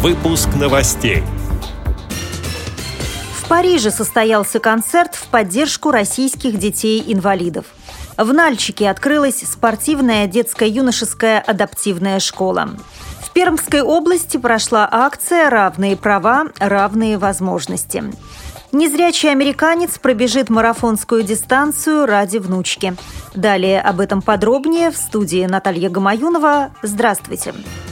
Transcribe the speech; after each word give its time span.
Выпуск 0.00 0.50
новостей. 0.54 1.24
В 3.34 3.48
Париже 3.48 3.90
состоялся 3.90 4.60
концерт 4.60 5.16
в 5.16 5.26
поддержку 5.26 5.90
российских 5.90 6.56
детей-инвалидов. 6.56 7.66
В 8.16 8.32
Нальчике 8.32 8.90
открылась 8.90 9.40
спортивная 9.40 10.28
детско-юношеская 10.28 11.40
адаптивная 11.40 12.20
школа. 12.20 12.70
В 13.24 13.32
Пермской 13.32 13.80
области 13.80 14.36
прошла 14.36 14.88
акция 14.88 15.50
«Равные 15.50 15.96
права, 15.96 16.44
равные 16.60 17.18
возможности». 17.18 18.04
Незрячий 18.70 19.32
американец 19.32 19.98
пробежит 19.98 20.48
марафонскую 20.48 21.24
дистанцию 21.24 22.06
ради 22.06 22.38
внучки. 22.38 22.94
Далее 23.34 23.80
об 23.80 23.98
этом 23.98 24.22
подробнее 24.22 24.92
в 24.92 24.96
студии 24.96 25.44
Наталья 25.46 25.90
Гамаюнова. 25.90 26.70
Здравствуйте. 26.82 27.52
Здравствуйте. 27.52 27.87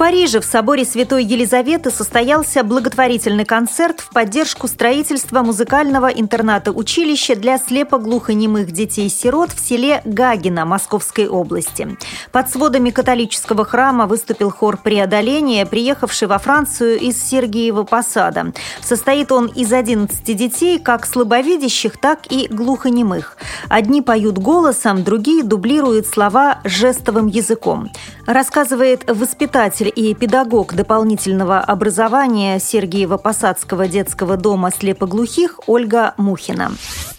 Париже 0.00 0.40
в 0.40 0.46
соборе 0.46 0.86
Святой 0.86 1.24
Елизаветы 1.24 1.90
состоялся 1.90 2.64
благотворительный 2.64 3.44
концерт 3.44 4.00
в 4.00 4.08
поддержку 4.14 4.66
строительства 4.66 5.42
музыкального 5.42 6.06
интерната-училища 6.06 7.36
для 7.36 7.58
слепоглухонемых 7.58 8.70
детей-сирот 8.70 9.52
в 9.52 9.60
селе 9.60 10.00
Гагина 10.06 10.64
Московской 10.64 11.28
области. 11.28 11.98
Под 12.32 12.48
сводами 12.48 12.88
католического 12.88 13.66
храма 13.66 14.06
выступил 14.06 14.50
хор 14.50 14.78
преодоления, 14.78 15.66
приехавший 15.66 16.28
во 16.28 16.38
Францию 16.38 16.98
из 16.98 17.22
Сергиева 17.22 17.82
Посада. 17.82 18.54
Состоит 18.80 19.30
он 19.30 19.48
из 19.48 19.70
11 19.70 20.34
детей, 20.34 20.78
как 20.78 21.04
слабовидящих, 21.04 21.98
так 21.98 22.20
и 22.30 22.48
глухонемых. 22.48 23.36
Одни 23.68 24.00
поют 24.00 24.38
голосом, 24.38 25.04
другие 25.04 25.42
дублируют 25.42 26.06
слова 26.06 26.60
жестовым 26.64 27.26
языком. 27.26 27.90
Рассказывает 28.26 29.04
воспитатель 29.06 29.89
и 29.94 30.14
педагог 30.14 30.74
дополнительного 30.74 31.58
образования 31.58 32.58
Сергиева-Посадского 32.58 33.88
детского 33.88 34.36
дома 34.36 34.70
слепоглухих 34.70 35.60
Ольга 35.66 36.14
Мухина. 36.16 36.68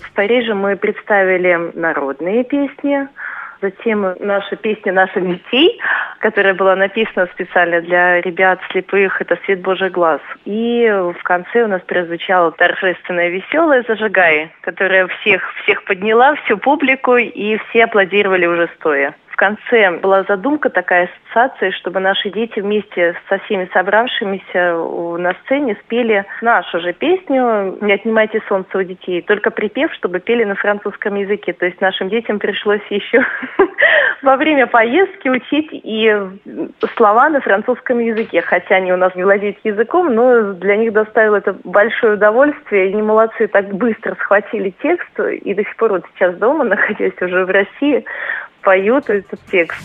В 0.01 0.11
Париже 0.15 0.53
мы 0.53 0.75
представили 0.75 1.71
народные 1.75 2.43
песни, 2.43 3.07
затем 3.61 4.15
наша 4.19 4.55
песня 4.55 4.93
наших 4.93 5.27
детей, 5.27 5.79
которая 6.21 6.53
была 6.53 6.75
написана 6.75 7.27
специально 7.33 7.81
для 7.81 8.21
ребят 8.21 8.59
слепых, 8.71 9.21
это 9.21 9.37
«Свет 9.45 9.61
Божий 9.61 9.89
глаз». 9.89 10.21
И 10.45 10.87
в 10.87 11.23
конце 11.23 11.63
у 11.63 11.67
нас 11.67 11.81
прозвучала 11.81 12.51
торжественная 12.51 13.29
веселая 13.29 13.83
«Зажигай», 13.87 14.51
которая 14.61 15.07
всех, 15.07 15.41
всех 15.63 15.83
подняла, 15.83 16.35
всю 16.35 16.57
публику, 16.57 17.17
и 17.17 17.57
все 17.69 17.85
аплодировали 17.85 18.45
уже 18.45 18.69
стоя 18.79 19.15
конце 19.41 19.97
была 19.97 20.21
задумка 20.27 20.69
такая 20.69 21.09
ассоциация, 21.09 21.71
чтобы 21.71 21.99
наши 21.99 22.29
дети 22.29 22.59
вместе 22.59 23.15
со 23.27 23.39
всеми 23.39 23.67
собравшимися 23.73 24.75
на 25.17 25.33
сцене 25.43 25.75
спели 25.83 26.23
нашу 26.43 26.79
же 26.79 26.93
песню 26.93 27.75
«Не 27.81 27.93
отнимайте 27.93 28.39
солнце 28.47 28.77
у 28.77 28.83
детей», 28.83 29.23
только 29.23 29.49
припев, 29.49 29.91
чтобы 29.95 30.19
пели 30.19 30.43
на 30.43 30.53
французском 30.53 31.15
языке. 31.15 31.53
То 31.53 31.65
есть 31.65 31.81
нашим 31.81 32.09
детям 32.09 32.37
пришлось 32.37 32.85
еще 32.91 33.25
во 34.21 34.37
время 34.37 34.67
поездки 34.67 35.29
учить 35.29 35.69
и 35.71 36.15
слова 36.95 37.29
на 37.29 37.41
французском 37.41 37.99
языке, 37.99 38.41
хотя 38.41 38.75
они 38.75 38.93
у 38.93 38.97
нас 38.97 39.15
не 39.15 39.23
владеют 39.23 39.57
языком, 39.63 40.13
но 40.13 40.53
для 40.53 40.77
них 40.77 40.93
доставило 40.93 41.37
это 41.37 41.55
большое 41.63 42.13
удовольствие, 42.13 42.89
они 42.89 43.01
молодцы, 43.01 43.47
так 43.47 43.73
быстро 43.73 44.15
схватили 44.15 44.73
текст, 44.81 45.19
и 45.19 45.53
до 45.53 45.63
сих 45.63 45.75
пор 45.75 45.91
вот 45.91 46.05
сейчас 46.13 46.35
дома, 46.35 46.63
находясь 46.65 47.19
уже 47.19 47.45
в 47.45 47.49
России, 47.49 48.05
поют 48.61 49.09
этот 49.09 49.39
текст. 49.51 49.83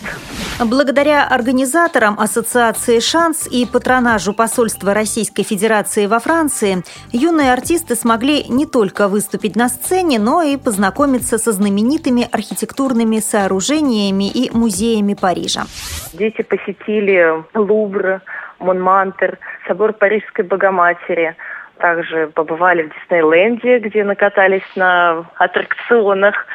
Благодаря 0.65 1.27
организаторам 1.27 2.19
Ассоциации 2.19 2.99
«Шанс» 2.99 3.47
и 3.47 3.67
патронажу 3.71 4.33
посольства 4.33 4.93
Российской 4.93 5.43
Федерации 5.43 6.07
во 6.07 6.19
Франции, 6.19 6.77
юные 7.11 7.53
артисты 7.53 7.93
смогли 7.95 8.43
не 8.49 8.65
только 8.65 9.07
выступить 9.07 9.55
на 9.55 9.69
сцене, 9.69 10.17
но 10.17 10.41
и 10.41 10.57
познакомиться 10.57 11.37
со 11.37 11.51
знаменитыми 11.51 12.27
архитектурными 12.31 13.19
сооружениями 13.19 14.31
и 14.31 14.49
музеями 14.51 15.13
Парижа. 15.13 15.65
Дети 16.13 16.41
посетили 16.41 17.43
Лувр, 17.53 18.21
Монмантр, 18.59 19.37
собор 19.67 19.93
Парижской 19.93 20.43
Богоматери– 20.43 21.35
также 21.77 22.27
побывали 22.27 22.83
в 22.83 22.93
Диснейленде, 22.93 23.79
где 23.79 24.03
накатались 24.03 24.67
на 24.75 25.25
аттракционах 25.35 26.45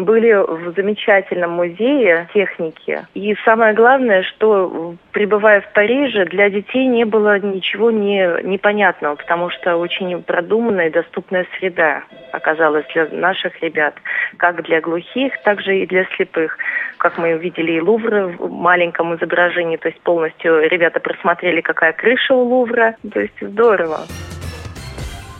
были 0.00 0.32
в 0.34 0.74
замечательном 0.76 1.52
музее 1.52 2.28
техники. 2.34 3.06
И 3.14 3.34
самое 3.44 3.72
главное, 3.72 4.22
что 4.22 4.96
пребывая 5.12 5.62
в 5.62 5.72
Париже, 5.72 6.26
для 6.26 6.50
детей 6.50 6.86
не 6.86 7.04
было 7.04 7.38
ничего 7.38 7.90
не, 7.90 8.42
непонятного, 8.42 9.14
потому 9.14 9.50
что 9.50 9.76
очень 9.76 10.22
продуманная 10.22 10.88
и 10.88 10.92
доступная 10.92 11.46
среда 11.58 12.02
оказалась 12.32 12.84
для 12.92 13.08
наших 13.10 13.60
ребят, 13.62 13.94
как 14.36 14.62
для 14.64 14.80
глухих, 14.80 15.32
так 15.42 15.62
же 15.62 15.78
и 15.78 15.86
для 15.86 16.04
слепых. 16.16 16.58
Как 16.98 17.16
мы 17.16 17.34
увидели 17.34 17.72
и 17.72 17.80
Лувр 17.80 18.36
в 18.38 18.50
маленьком 18.50 19.14
изображении, 19.14 19.76
то 19.76 19.88
есть 19.88 20.00
полностью 20.00 20.68
ребята 20.68 21.00
просмотрели, 21.00 21.60
какая 21.60 21.92
крыша 21.92 22.34
у 22.34 22.42
Лувра. 22.42 22.96
То 23.12 23.20
есть 23.20 23.40
здорово. 23.40 24.00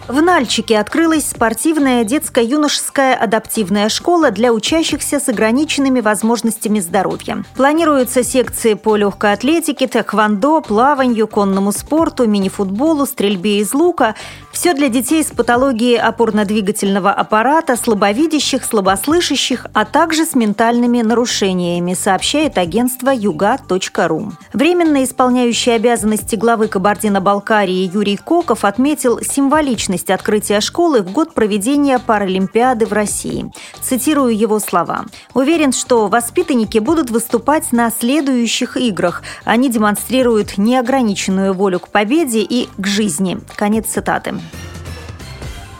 В 0.08 0.22
Нальчике 0.22 0.78
открылась 0.78 1.28
спортивная 1.28 2.02
детско-юношеская 2.02 3.14
адаптивная 3.14 3.90
школа 3.90 4.30
для 4.30 4.54
учащихся 4.54 5.20
с 5.20 5.28
ограниченными 5.28 6.00
возможностями 6.00 6.80
здоровья. 6.80 7.44
Планируются 7.54 8.24
секции 8.24 8.72
по 8.72 8.96
легкой 8.96 9.34
атлетике, 9.34 9.86
тэквондо, 9.86 10.62
плаванию, 10.62 11.28
конному 11.28 11.72
спорту, 11.72 12.26
мини-футболу, 12.26 13.04
стрельбе 13.04 13.58
из 13.58 13.74
лука. 13.74 14.14
Все 14.50 14.72
для 14.72 14.88
детей 14.88 15.22
с 15.22 15.26
патологией 15.26 16.00
опорно-двигательного 16.00 17.12
аппарата, 17.12 17.76
слабовидящих, 17.76 18.64
слабослышащих, 18.64 19.66
а 19.74 19.84
также 19.84 20.24
с 20.24 20.34
ментальными 20.34 21.02
нарушениями, 21.02 21.92
сообщает 21.92 22.56
агентство 22.56 23.10
юга.ру. 23.10 24.32
Временно 24.54 25.04
исполняющий 25.04 25.72
обязанности 25.72 26.34
главы 26.34 26.68
Кабардино-Балкарии 26.68 27.90
Юрий 27.92 28.16
Коков 28.16 28.64
отметил 28.64 29.20
символичность 29.20 29.97
честь 29.98 30.10
открытия 30.10 30.60
школы 30.60 31.02
в 31.02 31.10
год 31.12 31.34
проведения 31.34 31.98
Паралимпиады 31.98 32.86
в 32.86 32.92
России. 32.92 33.50
Цитирую 33.80 34.36
его 34.36 34.60
слова. 34.60 35.04
«Уверен, 35.34 35.72
что 35.72 36.06
воспитанники 36.06 36.78
будут 36.78 37.10
выступать 37.10 37.72
на 37.72 37.90
следующих 37.90 38.76
играх. 38.76 39.22
Они 39.44 39.68
демонстрируют 39.68 40.56
неограниченную 40.56 41.52
волю 41.52 41.80
к 41.80 41.88
победе 41.88 42.40
и 42.40 42.68
к 42.78 42.86
жизни». 42.86 43.40
Конец 43.56 43.86
цитаты. 43.86 44.34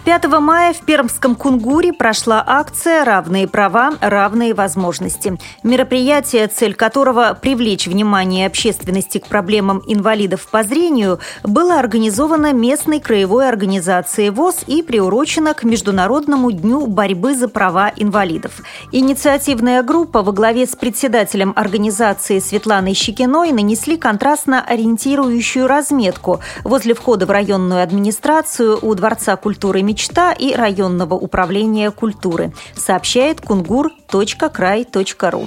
5 0.08 0.24
мая 0.40 0.72
в 0.72 0.78
Пермском 0.86 1.34
Кунгуре 1.34 1.92
прошла 1.92 2.42
акция 2.46 3.04
«Равные 3.04 3.46
права, 3.46 3.92
равные 4.00 4.54
возможности». 4.54 5.36
Мероприятие, 5.62 6.46
цель 6.46 6.74
которого– 6.74 7.36
привлечь 7.42 7.86
внимание 7.86 8.46
общественности 8.46 9.18
к 9.18 9.26
проблемам 9.26 9.82
инвалидов 9.86 10.48
по 10.50 10.62
зрению, 10.62 11.18
было 11.44 11.78
организовано 11.78 12.54
местной 12.54 13.00
краевой 13.00 13.50
организацией 13.50 14.30
ВОЗ 14.30 14.60
и 14.66 14.80
приурочено 14.80 15.52
к 15.52 15.62
Международному 15.62 16.52
дню 16.52 16.86
борьбы 16.86 17.34
за 17.34 17.48
права 17.48 17.92
инвалидов. 17.94 18.62
Инициативная 18.92 19.82
группа 19.82 20.22
во 20.22 20.32
главе 20.32 20.64
с 20.64 20.74
председателем 20.74 21.52
организации 21.54 22.38
Светланой 22.38 22.94
Щекиной 22.94 23.52
нанесли 23.52 23.98
контрастно 23.98 24.64
ориентирующую 24.66 25.66
разметку 25.66 26.40
возле 26.64 26.94
входа 26.94 27.26
в 27.26 27.30
районную 27.30 27.82
администрацию 27.82 28.78
у 28.80 28.94
Дворца 28.94 29.36
культуры 29.36 29.82
мечты 29.82 29.97
мечта 29.98 30.32
и 30.32 30.54
районного 30.54 31.14
управления 31.14 31.90
культуры, 31.90 32.52
сообщает 32.76 33.40
кунгур.край.ру. 33.40 35.46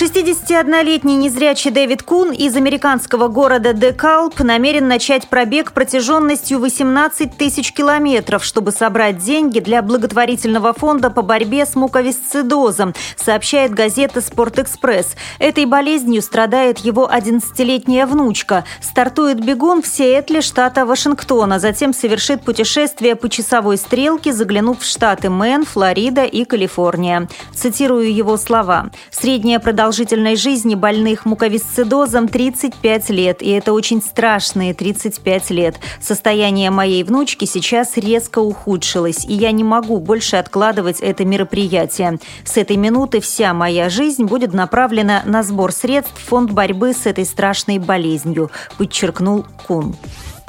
61-летний 0.00 1.14
незрячий 1.14 1.70
Дэвид 1.70 2.02
Кун 2.02 2.32
из 2.32 2.56
американского 2.56 3.28
города 3.28 3.74
Декалп 3.74 4.40
намерен 4.40 4.88
начать 4.88 5.28
пробег 5.28 5.72
протяженностью 5.72 6.58
18 6.58 7.36
тысяч 7.36 7.74
километров, 7.74 8.42
чтобы 8.42 8.72
собрать 8.72 9.18
деньги 9.18 9.60
для 9.60 9.82
благотворительного 9.82 10.72
фонда 10.72 11.10
по 11.10 11.20
борьбе 11.20 11.66
с 11.66 11.74
муковисцидозом, 11.74 12.94
сообщает 13.14 13.74
газета 13.74 14.22
«Спортэкспресс». 14.22 15.16
Этой 15.38 15.66
болезнью 15.66 16.22
страдает 16.22 16.78
его 16.78 17.06
11-летняя 17.06 18.06
внучка. 18.06 18.64
Стартует 18.80 19.44
бегун 19.44 19.82
в 19.82 19.86
Сиэтле, 19.86 20.40
штата 20.40 20.86
Вашингтона, 20.86 21.58
затем 21.58 21.92
совершит 21.92 22.42
путешествие 22.42 23.16
по 23.16 23.28
часовой 23.28 23.76
стрелке, 23.76 24.32
заглянув 24.32 24.80
в 24.80 24.86
штаты 24.86 25.28
Мэн, 25.28 25.66
Флорида 25.66 26.24
и 26.24 26.46
Калифорния. 26.46 27.28
Цитирую 27.54 28.14
его 28.14 28.38
слова. 28.38 28.88
«Средняя 29.10 29.58
продолжительность 29.58 29.89
продолжительной 29.90 30.36
жизни 30.36 30.76
больных 30.76 31.26
муковисцидозом 31.26 32.28
35 32.28 33.10
лет, 33.10 33.42
и 33.42 33.50
это 33.50 33.72
очень 33.72 34.00
страшные 34.00 34.72
35 34.72 35.50
лет. 35.50 35.80
Состояние 36.00 36.70
моей 36.70 37.02
внучки 37.02 37.44
сейчас 37.44 37.96
резко 37.96 38.38
ухудшилось, 38.38 39.24
и 39.24 39.32
я 39.32 39.50
не 39.50 39.64
могу 39.64 39.98
больше 39.98 40.36
откладывать 40.36 41.00
это 41.00 41.24
мероприятие. 41.24 42.20
С 42.44 42.56
этой 42.56 42.76
минуты 42.76 43.20
вся 43.20 43.52
моя 43.52 43.88
жизнь 43.88 44.26
будет 44.26 44.54
направлена 44.54 45.22
на 45.24 45.42
сбор 45.42 45.72
средств 45.72 46.14
в 46.14 46.28
фонд 46.28 46.52
борьбы 46.52 46.92
с 46.92 47.06
этой 47.06 47.24
страшной 47.24 47.78
болезнью, 47.78 48.52
подчеркнул 48.78 49.44
Кун. 49.66 49.96